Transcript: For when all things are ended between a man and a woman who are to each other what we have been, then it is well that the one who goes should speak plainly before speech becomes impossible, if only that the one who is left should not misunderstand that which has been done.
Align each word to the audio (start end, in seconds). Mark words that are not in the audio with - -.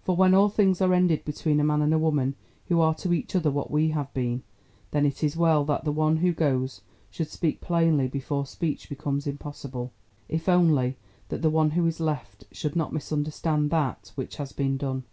For 0.00 0.16
when 0.16 0.32
all 0.32 0.48
things 0.48 0.80
are 0.80 0.94
ended 0.94 1.26
between 1.26 1.60
a 1.60 1.64
man 1.64 1.82
and 1.82 1.92
a 1.92 1.98
woman 1.98 2.36
who 2.68 2.80
are 2.80 2.94
to 2.94 3.12
each 3.12 3.36
other 3.36 3.50
what 3.50 3.70
we 3.70 3.90
have 3.90 4.10
been, 4.14 4.42
then 4.92 5.04
it 5.04 5.22
is 5.22 5.36
well 5.36 5.62
that 5.66 5.84
the 5.84 5.92
one 5.92 6.16
who 6.16 6.32
goes 6.32 6.80
should 7.10 7.28
speak 7.28 7.60
plainly 7.60 8.08
before 8.08 8.46
speech 8.46 8.88
becomes 8.88 9.26
impossible, 9.26 9.92
if 10.26 10.48
only 10.48 10.96
that 11.28 11.42
the 11.42 11.50
one 11.50 11.72
who 11.72 11.86
is 11.86 12.00
left 12.00 12.44
should 12.50 12.74
not 12.76 12.94
misunderstand 12.94 13.68
that 13.72 14.10
which 14.16 14.36
has 14.36 14.52
been 14.52 14.78
done. 14.78 15.04